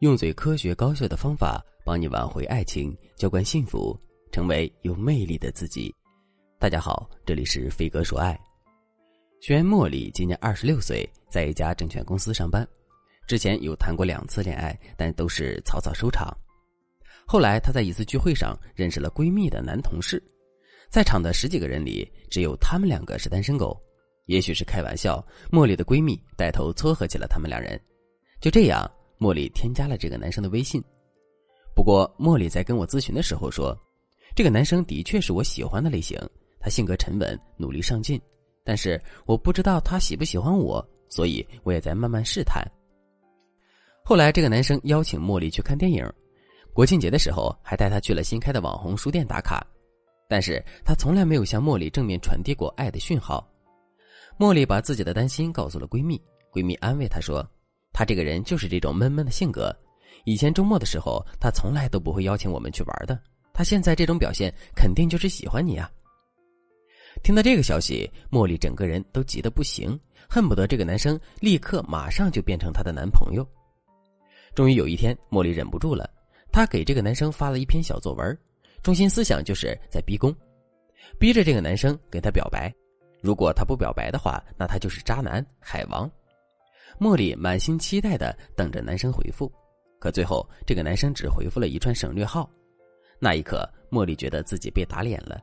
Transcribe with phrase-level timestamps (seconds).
[0.00, 3.94] 用最科学高效的方法帮你挽回爱情，浇灌幸福，
[4.32, 5.94] 成为有魅力的自己。
[6.58, 8.38] 大家好，这里是飞哥说爱。
[9.42, 12.66] 学员茉莉今年二十六岁，在一家证券公司上班。
[13.26, 16.34] 之前有谈过两次恋爱，但都是草草收场。
[17.26, 20.22] 后来她在一次聚会上认识了闺蜜的男同事，
[20.88, 23.78] 在场的十几个人里，只有他们两个是单身狗。
[24.24, 27.78] 也许是开玩笑，茉莉的闺蜜带头撮合起了他们两人。
[28.40, 28.90] 就这样。
[29.20, 30.82] 茉莉添加了这个男生的微信，
[31.76, 33.76] 不过茉莉在跟我咨询的时候说，
[34.34, 36.18] 这个男生的确是我喜欢的类型，
[36.58, 38.18] 他性格沉稳，努力上进，
[38.64, 42.66] 但是我不知道他喜不喜欢我，所以我也在慢慢试探。
[44.02, 46.02] 后来这个男生邀请茉莉去看电影，
[46.72, 49.62] 国庆节的时候还带她去了新开的网红书店打卡，
[50.30, 53.46] 但是他从来没有向茉莉正面传递过爱的讯号。
[54.38, 56.18] 茉莉把自己的担心告诉了闺蜜，
[56.50, 57.46] 闺蜜安慰她说。
[57.92, 59.74] 他这个人就是这种闷闷的性格，
[60.24, 63.20] 以前周末的时候，他从来都不会邀请我们去玩的。
[63.52, 65.90] 他现在这种表现，肯定就是喜欢你啊！
[67.22, 73.46] 听到这个消息，茉莉整个人都急得不行，恨不得这个男生立刻马上就变成她的男朋友。
[74.54, 76.08] 终于有一天，茉莉忍不住了，
[76.50, 78.38] 她给这个男生发了一篇小作文，
[78.82, 80.34] 中心思想就是在逼宫，
[81.18, 82.72] 逼着这个男生给他表白。
[83.20, 86.10] 如果他不表白的话，那他就是渣男海王。
[86.98, 89.50] 茉莉满心期待的等着男生回复，
[89.98, 92.48] 可最后这个男生只回复了一串省略号。
[93.18, 95.40] 那一刻，茉莉觉得自己被打脸了。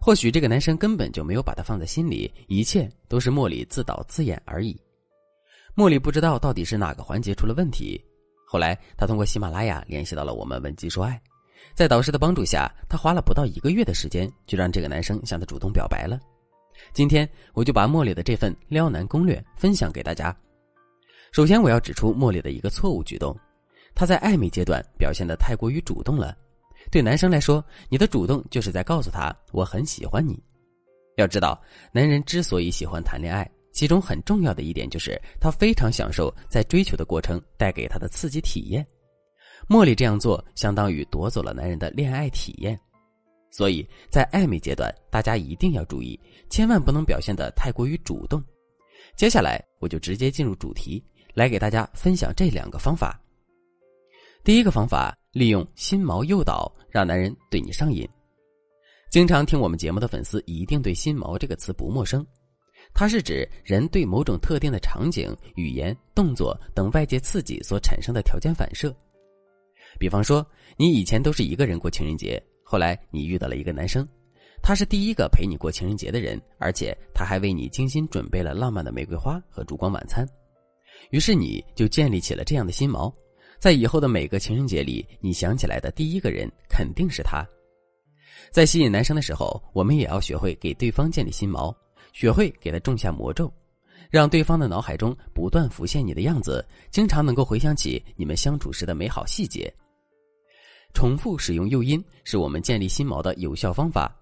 [0.00, 4.78] 或许这个男生根本就没有把她放在心里，一切都是茉莉自导自演而已。
[5.74, 8.02] 茉莉不知道到底是哪个环节出了问题。
[8.46, 11.20] 后来，她通过喜马拉雅联系到了我们文姬说爱，
[11.74, 16.20] 在导师的帮助下，她花了不到一个月的时间，就让这个男生向她主动表白了。
[16.92, 20.36] 今天，我就把茉莉的这份撩男攻略分享给大家。
[21.34, 23.36] 首先，我要指出茉莉的一个错误举动，
[23.92, 26.38] 她在暧昧阶段表现的太过于主动了。
[26.92, 30.40] 对男生来说，你的主动就是在告诉他我很喜欢你。
[31.16, 38.86] 要知道，男人之所以喜欢谈恋爱，其中很重要的一点就是他非常享受在追求的过程带给他的刺激体验。
[39.68, 42.78] 茉莉这样做，相当于夺走了男人的恋爱体验。
[43.50, 46.16] 所以在暧昧阶段，大家一定要注意，
[46.48, 48.40] 千万不能表现的太过于主动。
[49.16, 51.04] 接下来，我就直接进入主题。
[51.34, 53.20] 来给大家分享这两个方法。
[54.42, 58.08] 第一个方法，利用心锚诱导，让男人对你上瘾。
[59.10, 62.26] 经常听我们节目的粉丝一定对“心锚”这个词不陌生，
[62.92, 68.94] 它是指人对某种特定的场景、语言、动作等外界刺激所产生的条件反射。
[69.98, 70.44] 比方说，
[70.76, 74.06] 你以前都是一个人过情人节，后来你遇到了一个男生，
[74.60, 80.28] 他是第一个陪你过情人节的人，而且他还为你精心准备了浪漫的玫瑰花和烛光晚餐。
[81.10, 83.12] 于是你就建立起了这样的心锚，
[83.58, 87.46] 在以后的每个情人节里，你想起来的第一个人肯定是他。
[88.50, 91.74] 在吸引男生的时候，我们也要学会给对方建立心锚，
[92.12, 93.52] 学会给他种下魔咒，
[94.10, 99.72] 让对方的脑海中不断浮现你的样子，经常能够回想起你们相处时的美好细节。
[100.92, 104.14] 重复使用诱因是我们建立心锚的有效方法。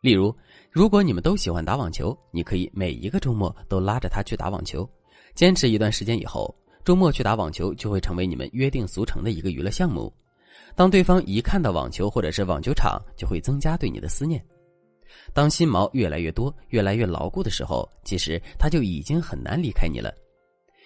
[0.00, 0.34] 例如，
[0.70, 4.88] 如果你们都喜欢打网球，你可以每一个周末都拉着他去打网球。
[5.38, 6.52] 坚持一段时间以后，
[6.84, 10.12] 周末去打网球就会成为你们约定俗成的一个娱乐项目。
[10.74, 14.44] 当对方一看到网球或者是网球场，就会增加对你的思念。
[15.32, 20.12] 当心毛越来越多、越来越牢固的时候，其实他就已经很难离开你了，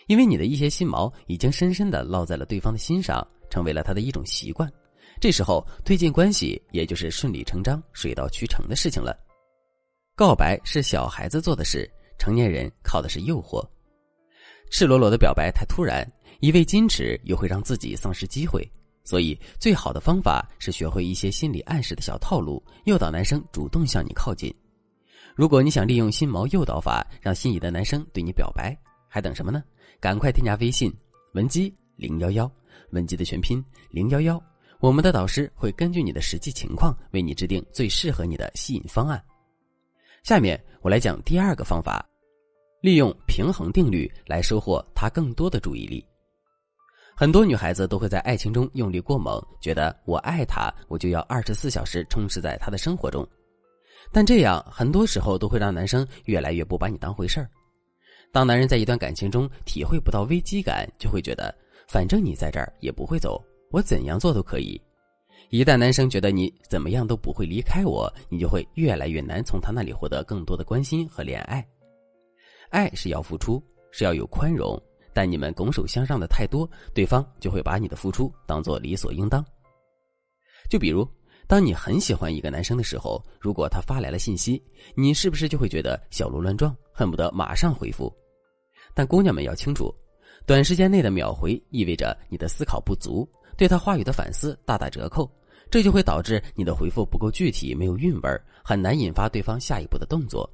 [0.07, 4.71] 因为你的一些心毛已经深深的烙在了对方的心上，成为了他的一种习惯。
[5.19, 9.19] 这时候推进关系，也就是顺理成章、水到渠成的事情了。
[10.15, 13.67] 告白是小孩子做的事，成年人靠的是诱惑。
[14.73, 16.03] 赤裸裸的表白太突然，
[16.41, 18.67] 一味矜持又会让自己丧失机会，
[19.05, 24.53] 所以最好的方法是学会一些心理暗示的小套路，诱导男生主动向你靠近。
[25.37, 28.75] 如果你想利用心锚诱导法让心仪的男生对你表白，
[29.09, 29.63] 还等什么呢？
[30.01, 30.91] 赶快添加微信
[31.35, 32.51] 文姬零幺幺，
[32.93, 34.43] 文姬的全拼零幺幺，
[34.81, 39.23] 我们的导师会根据你的实际情况为你制定最适合你的吸引方案。
[40.23, 42.03] 下面我来讲第二个方法。
[42.83, 46.05] 利用平衡定律来收获他更多的注意力。
[47.15, 53.25] 很多女孩子都会在爱情中用力过猛，觉得我爱他，我就要二十四小时充斥在他的生活中。
[54.11, 57.49] 但这样很多时候都会让男生越来越不把你当回事儿。
[58.33, 61.55] 当男人在一段感情中体会不到危机感，就会觉得
[61.87, 63.41] 反正你在这儿也不会走，
[63.71, 64.81] 我怎样做都可以。
[65.51, 71.65] 一旦男生觉得你怎么样都不会离开我，你就会越来越难从他那里获得更多的关心和恋爱。
[72.73, 74.81] 爱是要付出，是要有宽容，
[75.13, 79.45] 但你们拱手相让的太多，对方就会把你的付出当做理所应当。
[80.71, 81.07] 就比如，
[81.47, 84.63] 当你很喜欢一个男生的时候，如果他发来了信息，
[84.95, 88.11] 你是不是就会觉得小鹿乱撞，恨不得马上回复？
[88.95, 89.95] 但姑娘们要清楚，
[90.47, 95.31] 短时间内的秒回意味着你的思考不足，对他话语的反思大打折扣，
[95.71, 100.49] 这就会导致你的回复不够具体，没有韵味，很难引发对方下一步的动作。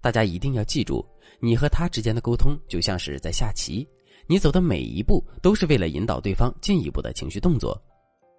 [0.00, 1.06] 大家一定要记住，
[1.40, 3.86] 你和他之间的沟通就像是在下棋，
[4.26, 7.80] 你走的每一步都是为了引导对方进一步的情绪动作。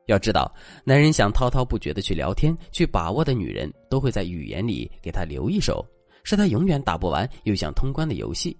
[0.07, 0.51] 要知道，
[0.83, 5.85] 男人想滔滔不绝的去聊天、去把握的女人，都会在语言里给他留一手，
[6.23, 8.57] 是他永远打不完又想通关的游戏。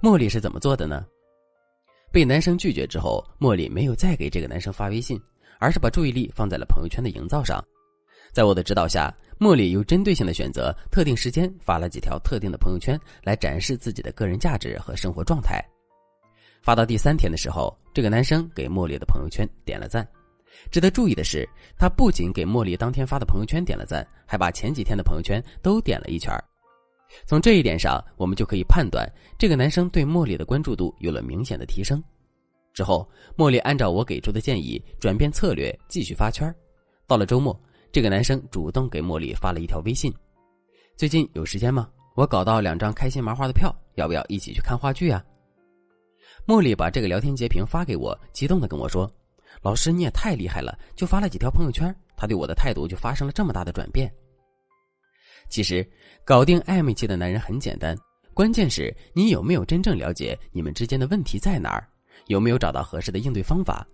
[0.00, 1.04] 茉莉是怎么做的呢？
[2.10, 5.20] 被男生拒绝之后，茉莉没有再给这个男生发微信，
[5.60, 7.62] 而是把注意力放在了朋友圈的营造上。
[8.32, 15.60] 在我的指导下，茉莉有针对性的选择特定时间发了几条特定的朋友圈，来展示自己的个人价值和生活状态。
[16.62, 20.06] 发到第三天的时候，这个男生给茉莉的朋友圈点了赞。
[20.70, 21.44] 值得注意的是，
[21.76, 26.32] 他不仅给茉莉当天发的朋友圈点了赞，还把前几天的朋友圈都点了一圈。
[27.26, 29.04] 从这一点上，我们就可以判断
[29.36, 32.00] 这个男生对茉莉的关注度有了明显的提升。
[32.72, 36.54] 之后，茉莉按照我给出的建议转变策略，继续发圈。
[37.08, 37.60] 到了周末。
[37.92, 40.10] 这个男生主动给茉莉发了一条微信
[40.96, 41.90] ：“最近有时间吗？
[42.14, 45.22] 我搞到两张开心麻花的票，要不要一起去看话剧啊？”
[46.48, 49.06] 茉莉把这个聊天截屏发给我，激动的跟我说
[49.60, 54.10] ：“老师你也太厉害了，就发了几条朋友圈，他对我的态度就发生了这么大的转变。”
[55.50, 55.86] 其实，
[56.24, 57.94] 搞定暧昧期的男人很简单，
[58.32, 61.86] 关键是你有没有真正了解你们之间的问题在哪儿，
[62.28, 63.86] 有没有找到合适的应对方法。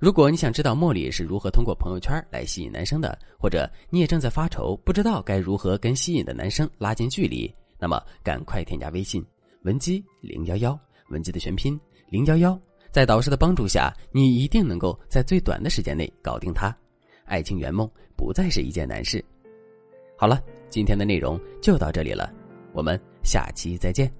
[0.00, 9.22] 如果你想知道茉莉是如何通过朋友圈来吸引男生的，或者你也正在发愁，不知道该如何跟吸引的男生拉近距离，那么赶快添加微信
[9.60, 10.78] 文姬零幺幺，
[11.10, 12.58] 文姬的全拼零幺幺，
[12.90, 16.74] 在导师的帮助下，你一定能够在最短的时间内搞定他，
[17.26, 17.86] 爱情圆梦
[18.16, 19.22] 不再是一件难事。
[20.16, 22.32] 好了，今天的内容就到这里了，
[22.72, 24.10] 我们下期再见。